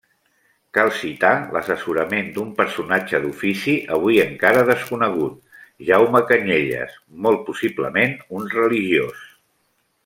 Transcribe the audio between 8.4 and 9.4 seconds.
un religiós.